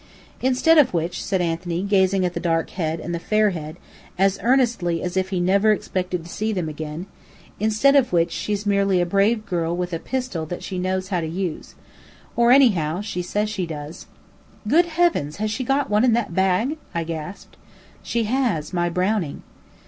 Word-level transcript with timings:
"Instead 0.41 0.79
of 0.79 0.95
which," 0.95 1.23
said 1.23 1.41
Anthony, 1.41 1.83
gazing 1.83 2.25
at 2.25 2.33
the 2.33 2.39
dark 2.39 2.71
head 2.71 2.99
and 2.99 3.13
the 3.13 3.19
fair 3.19 3.51
head, 3.51 3.75
as 4.17 4.39
earnestly 4.41 5.03
as 5.03 5.15
if 5.15 5.29
he 5.29 5.39
never 5.39 5.71
expected 5.71 6.23
to 6.25 6.31
see 6.31 6.51
them 6.51 6.67
again, 6.67 7.05
"instead 7.59 7.95
of 7.95 8.11
which, 8.11 8.31
she's 8.31 8.65
merely 8.65 8.99
a 8.99 9.05
brave 9.05 9.45
girl 9.45 9.77
with 9.77 9.93
a 9.93 9.99
pistol 9.99 10.47
that 10.47 10.63
she 10.63 10.79
knows 10.79 11.09
how 11.09 11.21
to 11.21 11.27
use. 11.27 11.75
Or, 12.35 12.49
anyhow, 12.49 13.01
she 13.01 13.21
says 13.21 13.47
she 13.51 13.67
does." 13.67 14.07
"Great 14.67 14.87
heavens! 14.87 15.35
Has 15.35 15.51
she 15.51 15.63
got 15.63 15.91
one 15.91 16.03
in 16.03 16.13
that 16.13 16.33
bag?" 16.33 16.79
I 16.95 17.03
gasped. 17.03 17.55
"She 18.01 18.23
has. 18.23 18.73
My 18.73 18.89
Browning." 18.89 19.43